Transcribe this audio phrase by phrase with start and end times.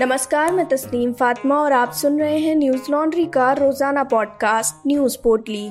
[0.00, 5.18] नमस्कार, मैं तस्नीम फातिमा और आप सुन रहे हैं न्यूज़ लॉन्ड्री का रोज़ाना पॉडकास्ट, न्यूज़
[5.24, 5.68] पोर्टली।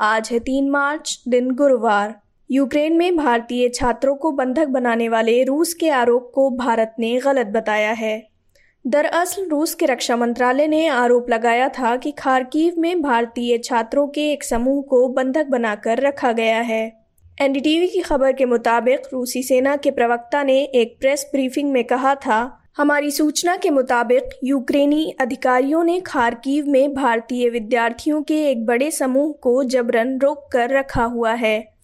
[0.00, 5.74] आज है तीन मार्च, दिन गुरुवार। यूक्रेन में भारतीय छात्रों को बंधक बनाने वाले रूस
[5.74, 8.28] के आरोप को भारत ने गलत बताया है।
[8.86, 14.32] दरअसल, रूस के रक्षा मंत्रालय ने आरोप लगाया था कि खारकीव में भारतीय छात्रों के
[14.32, 17.07] एक समूह को बंधक बनाकर रखा गया है।
[17.40, 22.14] एनडीटीवी की खबर के मुताबिक रूसी सेना के प्रवक्ता ने एक प्रेस ब्रीफिंग में कहा
[22.14, 22.38] था,
[22.76, 29.32] हमारी सूचना के मुताबिक यूक्रेनी अधिकारियों ने खारकीव में भारतीय विद्यार्थियों के एक बड़े समूह
[29.42, 31.77] को जबरन रोक कर रखा हुआ है।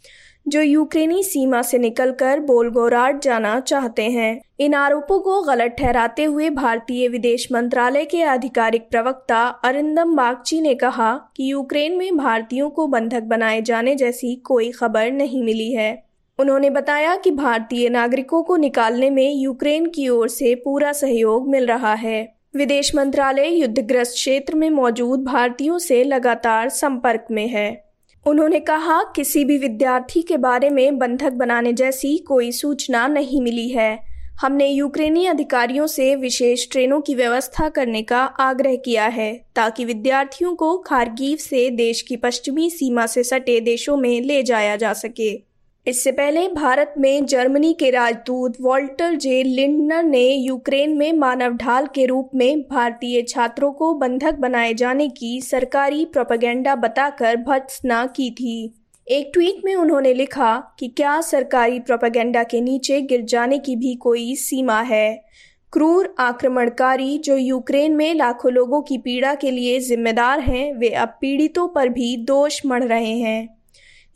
[0.46, 6.50] जो यूक्रेनी सीमा से निकलकर बोलगोराड जाना चाहते हैं। इन आरोपों को गलत ठहराते हुए
[6.50, 12.86] भारतीय विदेश मंत्रालय के आधिकारिक प्रवक्ता अरिंदम बागची ने कहा कि यूक्रेन में भारतीयों को
[12.86, 16.04] बंधक बनाए जाने जैसी कोई खबर नहीं मिली है।
[16.38, 21.66] उन्होंने बताया कि भारतीय नागरिकों को निकालने में यूक्रेन की ओर से पूरा सहयोग मिल
[21.66, 27.93] रहा है। विदेश मंत्रालय युद्धग्रस्त क्षेत्र में मौजूद भारतीयों से लगातार संपर्क में है।
[28.26, 33.68] उन्होंने कहा, किसी भी विद्यार्थी के बारे में बंधक बनाने जैसी कोई सूचना नहीं मिली
[33.68, 33.98] है।
[34.40, 40.54] हमने यूक्रेनी अधिकारियों से विशेष ट्रेनों की व्यवस्था करने का आग्रह किया है, ताकि विद्यार्थियों
[40.54, 45.53] को खारगीव से देश की पश्चिमी सीमा से सटे देशों में ले जाया जा सके।
[45.86, 51.86] इससे पहले भारत में जर्मनी के राजदूत वॉल्टर जे लिंडनर ने यूक्रेन में मानव ढाल
[51.86, 58.30] के रूप में भारतीय छात्रों को बंधक बनाए जाने की सरकारी प्रोपेगेंडा बताकर भत्सना की
[58.30, 58.74] थी।
[59.08, 63.94] एक ट्वीट में उन्होंने लिखा कि क्या सरकारी प्रोपेगेंडा के नीचे गिर जाने की भी
[63.94, 65.24] कोई सीमा है।
[65.72, 71.08] क्रूर आक्रमणकारी जो यूक्रेन में लाखों लोगों की पीड़ा के लिए जिम्मेदार हैं, वे अब
[71.20, 73.53] पीड़ितों पर भी दोष मढ़ रहे हैं।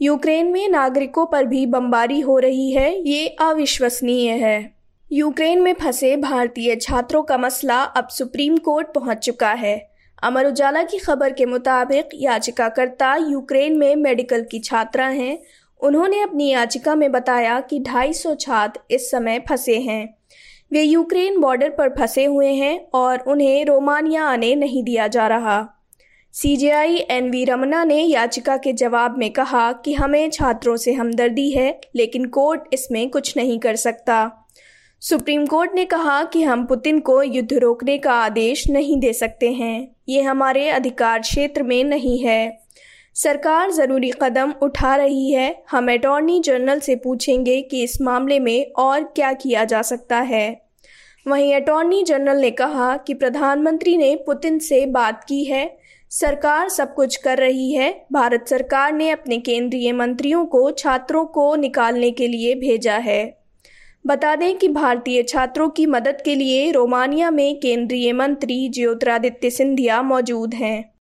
[0.00, 4.74] यूक्रेन में नागरिकों पर भी बमबारी हो रही है, ये अविश्वसनीय है।
[5.12, 9.91] यूक्रेन में फंसे भारतीय छात्रों का मसला अब सुप्रीम कोर्ट पहुँच चुका है।
[10.22, 15.38] अमर उजाला की खबर के मुताबिक याचिकाकर्ता यूक्रेन में मेडिकल की छात्रा हैं।
[15.81, 20.15] उन्होंने अपनी याचिका में बताया कि 250 छात्र इस समय फंसे हैं।
[20.72, 25.78] वे यूक्रेन बॉर्डर पर फंसे हुए हैं और उन्हें रोमानिया आने नहीं दिया जा रहा।
[26.34, 31.50] सीजेआई एन वी रमना ने याचिका के जवाब में कहा कि हमें छात्रों से हमदर्दी
[31.50, 34.47] है, लेकिन कोर्ट इसमें कुछ नहीं कर सकता।
[35.03, 39.50] सुप्रीम कोर्ट ने कहा कि हम पुतिन को युद्ध रोकने का आदेश नहीं दे सकते
[39.53, 42.59] हैं। ये हमारे अधिकार क्षेत्र में नहीं है।
[43.15, 48.72] सरकार ज़रूरी कदम उठा रही है। हम अटॉर्नी जनरल से पूछेंगे कि इस मामले में
[48.78, 50.47] और क्या किया जा सकता है।
[51.27, 56.94] वहीं अटॉर्नी जनरल ने कहा कि प्रधानमंत्री ने पुतिन से बात की है। सरकार सब
[56.94, 62.28] कुछ कर रही है। भारत सरकार ने अपने केंद्रीय मंत्रियों को, छात्रों को निकालने के
[62.28, 63.38] लिए भेजा है।
[64.06, 70.02] बता दें कि भारतीय छात्रों की मदद के लिए रोमानिया में केंद्रीय मंत्री ज्योतिरादित्य सिंधिया
[70.02, 70.94] मौजूद हैं।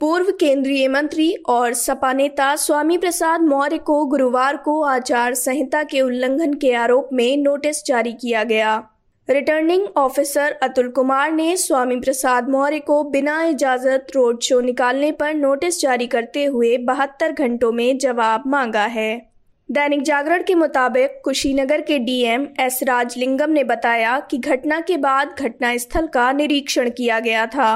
[0.00, 6.00] पूर्व केंद्रीय मंत्री और सपा नेता स्वामी प्रसाद मौर्य को गुरुवार को आचार संहिता के
[6.00, 8.88] उल्लंघन के आरोप में नोटिस जारी किया गया।
[9.28, 15.34] रिटर्निंग ऑफिसर अतुल कुमार ने स्वामी प्रसाद मौर्य को बिना इजाज़त रोड शो निकालने पर
[15.34, 19.30] नोटिस जारी करते हुए बहत्तर घंटों में जवाब मांगा है।
[19.68, 25.34] दैनिक जागरण के मुताबिक कुशीनगर के डीएम एस राजलिंगम ने बताया कि घटना के बाद
[25.38, 27.72] घटनास्थल का निरीक्षण किया गया था।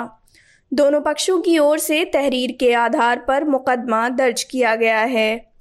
[0.73, 5.56] दोनों पक्षों की ओर से तहरीर के आधार पर मुकदमा दर्ज किया गया है।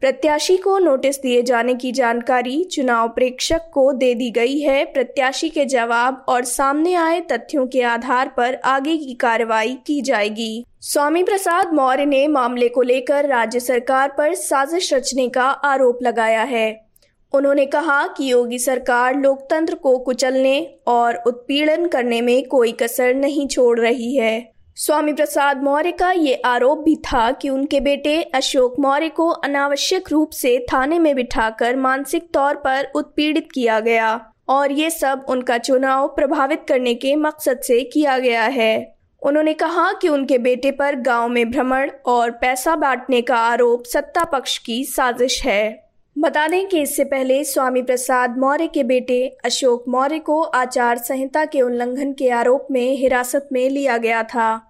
[0.00, 5.48] प्रत्याशी को नोटिस दिए जाने की जानकारी चुनाव प्रेक्षक को दे दी गई है। प्रत्याशी
[5.48, 11.22] के जवाब और सामने आए तथ्यों के आधार पर आगे की कार्रवाई की जाएगी। स्वामी
[11.22, 16.88] प्रसाद मौर्य ने मामले को लेकर राज्य सरकार पर साजिश रचने का आरोप लगाया है।
[17.32, 23.46] उन्होंने कहा कि योगी सरकार लोकतंत्र को कुचलने और उत्पीड़न करने में कोई कसर नहीं
[23.48, 28.74] छोड़ रही है। स्वामी प्रसाद मौर्य का ये आरोप भी था कि उनके बेटे अशोक
[28.80, 34.14] मौर्य को अनावश्यक रूप से थाने में बिठाकर मानसिक तौर पर उत्पीड़ित किया गया
[34.48, 39.92] और ये सब उनका चुनाव प्रभावित करने के मकसद से किया गया है। उन्होंने कहा
[39.92, 44.82] कि उनके बेटे पर गाँव में भ्रमण और पैसा बांटने का आरोप सत्ता पक्ष की
[44.84, 50.40] साजिश है। बता दें कि इससे पहले स्वामी प्रसाद मौर्य के बेटे अशोक मौर्य को
[50.42, 54.64] आचार संहिता के उल्लंघन के आरोप में हिरासत में लिया गया था।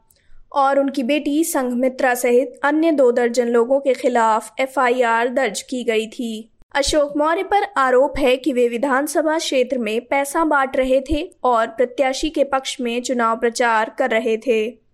[0.52, 6.06] और उनकी बेटी संघमित्रा सहित अन्य दो दर्जन लोगों के खिलाफ एफआईआर दर्ज की गई
[6.06, 11.22] थी। अशोक मौर्य पर आरोप है कि वे विधानसभा क्षेत्र में पैसा बांट रहे थे
[11.44, 14.88] और प्रत्याशी के पक्ष में चुनाव प्रचार कर रहे थे।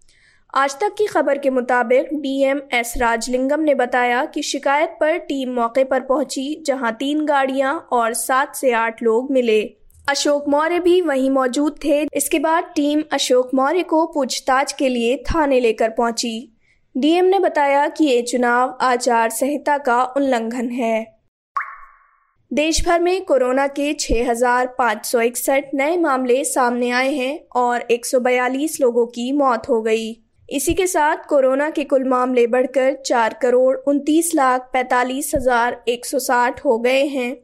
[0.55, 5.55] आज तक की खबर के मुताबिक डीएम एस राजलिंगम ने बताया कि शिकायत पर टीम
[5.55, 9.77] मौके पर पहुँची, जहाँ तीन गाड़ियाँ और सात से आठ लोग मिले।
[10.09, 15.17] अशोक मौर्य भी वहीं मौजूद थे। इसके बाद टीम अशोक मौर्य को पूछताछ के लिए
[15.29, 16.51] थाने लेकर पहुँची।
[16.95, 21.06] डीएम ने बताया कि ये चुनाव आचार संहिता का उल्लंघन है।
[22.51, 27.39] देश भर में कोरोना के छह हज़ार पाँच सौ इकसठ नए मामले सामने आए हैं
[27.56, 30.12] और 142 लोगों की मौत हो गई।
[30.49, 36.06] इसी के साथ कोरोना के कुल मामले बढ़कर चार करोड़ उनतीस लाख पैतालीस हज़ार एक
[36.06, 37.37] सौ साठ हो गए हैं।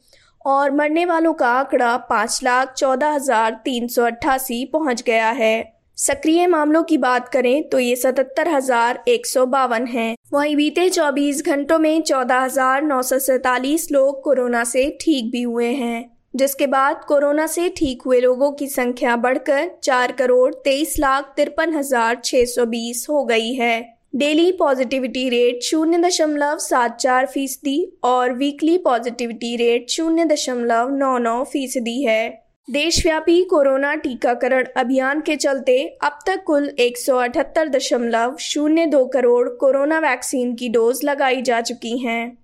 [0.44, 5.72] और मरने वालों का आंकड़ा पाँच लाख चौदह हज़ार तीन सौ अट्ठासी पहुँच गया है।
[5.98, 10.88] सक्रिय मामलों की बात करें तो ये सतहत्तर हज़ार एक सौ बावन है। वहीं बीते
[10.90, 16.10] 24 घंटों में चौदह हज़ार नौ सौ सैतालीस लोग कोरोना से ठीक भी हुए हैं,
[16.36, 21.74] जिसके बाद कोरोना से ठीक हुए लोगों की संख्या बढ़कर चार करोड़ तेईस लाख तिरपन
[21.74, 27.92] हज़ार छह सौ बीस हो गई है। डेली पॉजिटिविटी रेट शून्य दशमलव सात चार फ़ीसदी
[28.02, 32.28] और वीकली पॉजिटिविटी रेट शून्य दशमलव नौ नौ फ़ीसदी है।
[32.68, 39.04] देशव्यापी कोरोना टीकाकरण अभियान के चलते अब तक कुल एक सौ अठहत्तर दशमलव शून्य दो
[39.04, 42.36] करोड़ कोरोना वैक्सीन की डोज लगाई जा चुकी हैं।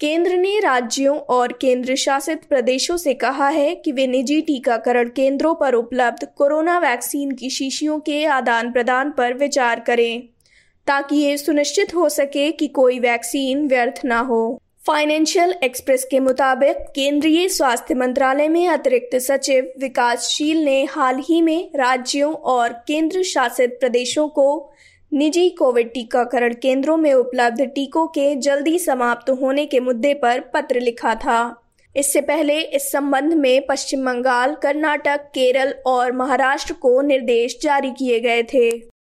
[0.00, 5.54] केंद्र ने राज्यों और केंद्र शासित प्रदेशों से कहा है कि वे निजी टीकाकरण केंद्रों
[5.54, 10.28] पर उपलब्ध कोरोना वैक्सीन की शीशियों के आदान प्रदान पर विचार करें।
[10.88, 16.76] ताकि ये सुनिश्चित हो सके कि कोई वैक्सीन व्यर्थ न हो। फाइनेंशियल एक्सप्रेस के मुताबिक
[16.94, 23.76] केंद्रीय स्वास्थ्य मंत्रालय में अतिरिक्त सचिव विकासशील ने हाल ही में राज्यों और केंद्र शासित
[23.80, 24.48] प्रदेशों को
[25.12, 30.80] निजी कोविड टीकाकरण केंद्रों में उपलब्ध टीकों के जल्दी समाप्त होने के मुद्दे पर पत्र
[30.80, 31.40] लिखा था।
[31.96, 38.20] इससे पहले इस संबंध में पश्चिम बंगाल, कर्नाटक, केरल और महाराष्ट्र को निर्देश जारी किए
[38.20, 38.97] गए थे।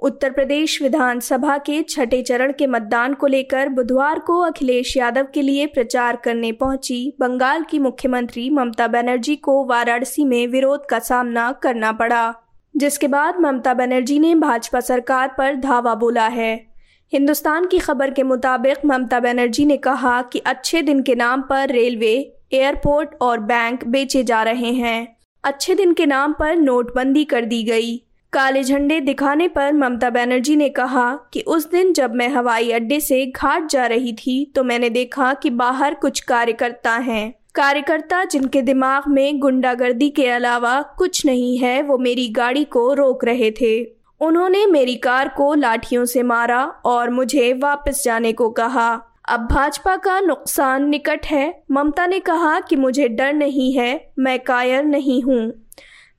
[0.00, 5.42] उत्तर प्रदेश विधानसभा के छठे चरण के मतदान को लेकर बुधवार को अखिलेश यादव के
[5.42, 11.50] लिए प्रचार करने पहुँची बंगाल की मुख्यमंत्री ममता बनर्जी को वाराणसी में विरोध का सामना
[11.52, 12.34] करना पड़ा,
[12.76, 16.66] जिसके बाद ममता बनर्जी ने भाजपा सरकार पर धावा बोला है।
[17.12, 21.68] हिंदुस्तान की खबर के मुताबिक ममता बनर्जी ने कहा कि अच्छे दिन के नाम पर
[21.68, 22.14] रेलवे,
[22.52, 27.62] एयरपोर्ट और बैंक बेचे जा रहे हैं। अच्छे दिन के नाम पर नोटबंदी कर दी
[27.62, 32.70] गई। काले झंडे दिखाने पर ममता बनर्जी ने कहा कि उस दिन जब मैं हवाई
[32.70, 38.24] अड्डे से घाट जा रही थी तो मैंने देखा कि बाहर कुछ कार्यकर्ता हैं। कार्यकर्ता
[38.24, 43.50] जिनके दिमाग में गुंडागर्दी के अलावा कुछ नहीं है, वो मेरी गाड़ी को रोक रहे
[43.50, 43.84] थे।
[44.20, 48.90] उन्होंने मेरी कार को लाठियों से मारा और मुझे वापस जाने को कहा।
[49.28, 54.38] अब भाजपा का नुकसान निकट है। ममता ने कहा कि मुझे डर नहीं है, मैं
[54.38, 55.52] कायर नहीं हूँ।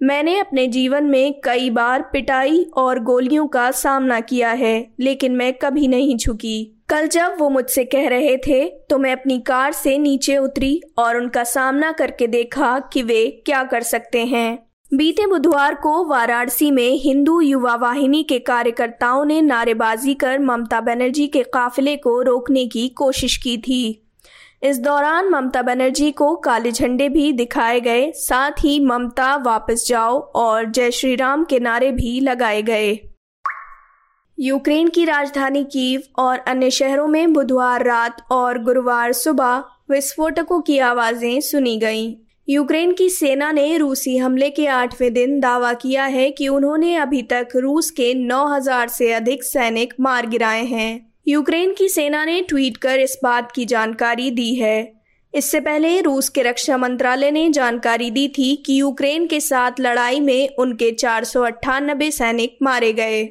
[0.01, 5.53] मैंने अपने जीवन में कई बार पिटाई और गोलियों का सामना किया है, लेकिन मैं
[5.53, 9.97] कभी नहीं झुकी। कल जब वो मुझसे कह रहे थे तो मैं अपनी कार से
[9.97, 14.57] नीचे उतरी और उनका सामना करके देखा कि वे क्या कर सकते हैं।
[14.91, 21.27] बीते बुधवार को वाराणसी में हिंदू युवा वाहिनी के कार्यकर्ताओं ने नारेबाजी कर ममता बनर्जी
[21.27, 24.08] के काफिले को रोकने की कोशिश की थी।
[24.63, 30.19] इस दौरान ममता बनर्जी को काले झंडे भी दिखाए गए। साथ ही ममता वापस जाओ
[30.19, 32.99] और जय श्री राम के नारे भी लगाए गए।
[34.39, 40.79] यूक्रेन की राजधानी कीव और अन्य शहरों में बुधवार रात और गुरुवार सुबह विस्फोटकों की
[40.79, 42.13] आवाज़ें सुनी गईं।
[42.49, 47.21] यूक्रेन की सेना ने रूसी हमले के आठवें दिन दावा किया है कि उन्होंने अभी
[47.21, 52.77] तक रूस के 9000 से अधिक सैनिक मार गिराए हैं। यूक्रेन की सेना ने ट्वीट
[52.77, 54.91] कर इस बात की जानकारी दी है।
[55.33, 60.19] इससे पहले रूस के रक्षा मंत्रालय ने जानकारी दी थी कि यूक्रेन के साथ लड़ाई
[60.19, 63.23] में उनके चार सौ अट्ठानबे सैनिक मारे गए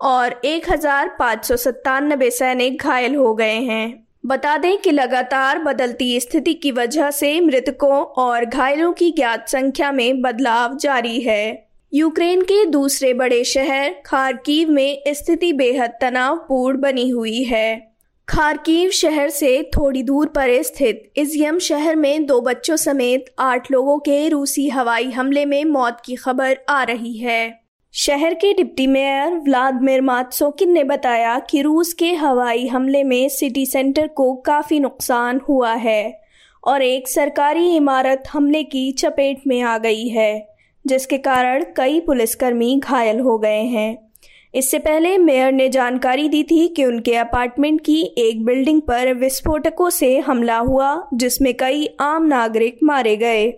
[0.00, 5.58] और एक हज़ार पाँच सौ सतानबे सैनिक घायल हो गए हैं। बता दें कि लगातार
[5.58, 11.67] बदलती स्थिति की वजह से मृतकों और घायलों की ज्ञात संख्या में बदलाव जारी है।
[11.92, 17.94] यूक्रेन के दूसरे बड़े शहर खारकीव में स्थिति बेहद तनावपूर्ण बनी हुई है।
[18.28, 23.98] खारकीव शहर से थोड़ी दूर पर स्थित इजियम शहर में दो बच्चों समेत आठ लोगों
[23.98, 27.60] के रूसी हवाई हमले में मौत की खबर आ रही है।
[27.94, 33.66] शहर के डिप्टी मेयर व्लादिमिर मात्सोकिन ने बताया कि रूस के हवाई हमले में सिटी
[33.66, 36.20] सेंटर को काफ़ी नुकसान हुआ है
[36.64, 42.80] और एक सरकारी इमारत हमले की चपेट में आ गई है। जिसके कारण कई पुलिसकर्मी
[42.84, 44.08] घायल हो गए हैं।
[44.54, 49.90] इससे पहले मेयर ने जानकारी दी थी कि उनके अपार्टमेंट की एक बिल्डिंग पर विस्फोटकों
[49.90, 53.52] से हमला हुआ, जिसमें कई आम नागरिक मारे गए।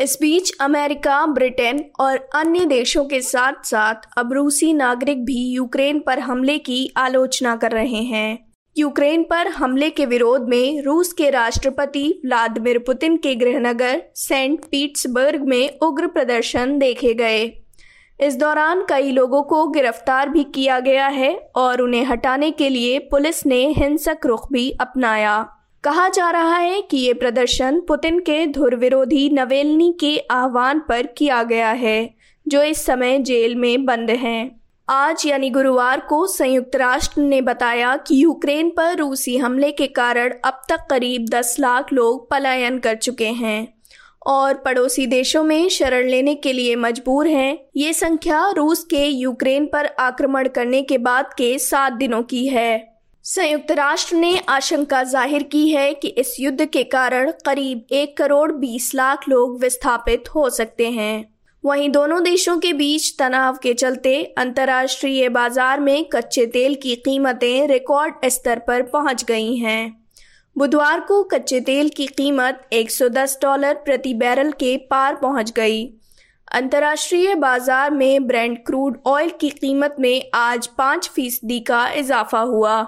[0.00, 5.98] इस बीच अमेरिका, ब्रिटेन और अन्य देशों के साथ साथ अब रूसी नागरिक भी यूक्रेन
[5.98, 8.47] पर हमले की आलोचना कर रहे हैं।
[8.78, 15.42] यूक्रेन पर हमले के विरोध में रूस के राष्ट्रपति व्लादिमिर पुतिन के गृहनगर सेंट पीट्सबर्ग
[15.42, 17.44] में उग्र प्रदर्शन देखे गए।
[18.20, 22.98] इस दौरान कई लोगों को गिरफ़्तार भी किया गया है और उन्हें हटाने के लिए
[22.98, 25.36] पुलिस ने हिंसक रुख भी अपनाया।
[25.84, 31.06] कहा जा रहा है कि ये प्रदर्शन पुतिन के धुर विरोधी नवेलनी के आह्वान पर
[31.06, 32.14] किया गया है,
[32.46, 34.57] जो इस समय जेल में बंद हैं।
[34.90, 40.32] आज यानी गुरुवार को संयुक्त राष्ट्र ने बताया कि यूक्रेन पर रूसी हमले के कारण
[40.44, 43.74] अब तक करीब 10 लाख लोग पलायन कर चुके हैं।
[44.26, 49.66] और पड़ोसी देशों में शरण लेने के लिए मजबूर हैं, ये संख्या रूस के यूक्रेन
[49.66, 55.42] पर आक्रमण करने के बाद के सात दिनों की है। संयुक्त राष्ट्र ने आशंका ज़ाहिर
[55.42, 60.50] की है कि इस युद्ध के कारण करीब एक करोड़ बीस लाख लोग विस्थापित हो
[60.50, 61.37] सकते हैं।
[61.68, 67.66] वहीं दोनों देशों के बीच तनाव के चलते अंतर्राष्ट्रीय बाज़ार में कच्चे तेल की कीमतें
[67.68, 70.06] रिकॉर्ड स्तर पर पहुँच गई हैं।
[70.56, 75.84] बुधवार को कच्चे तेल की कीमत 110 डॉलर प्रति बैरल के पार पहुँच गई।
[76.52, 82.84] अंतर्राष्ट्रीय बाज़ार में ब्रेंड क्रूड ऑयल की कीमत में आज पाँच फ़ीसदी का इजाफा हुआ,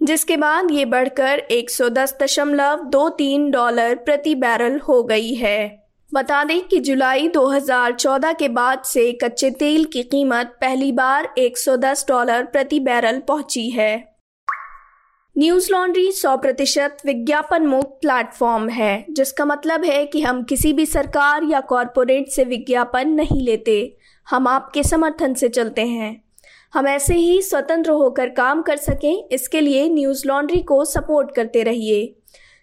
[0.00, 5.34] जिसके बाद ये बढ़कर एक सौ दस दशमलव दो तीन डॉलर प्रति बैरल हो गई
[5.34, 5.81] है।
[6.14, 12.04] बता दें कि जुलाई 2014 के बाद से कच्चे तेल की कीमत पहली बार 110
[12.08, 14.16] डॉलर प्रति बैरल पहुँची है।
[15.38, 20.86] न्यूज़ लॉन्ड्री 100 प्रतिशत विज्ञापन मुक्त प्लेटफॉर्म है, जिसका मतलब है कि हम किसी भी
[20.86, 23.96] सरकार या कॉरपोरेट से विज्ञापन नहीं लेते।
[24.30, 26.24] हम आपके समर्थन से चलते हैं।
[26.74, 31.62] हम ऐसे ही स्वतंत्र होकर काम कर सकें, इसके लिए न्यूज़ लॉन्ड्री को सपोर्ट करते
[31.62, 32.21] रहिए।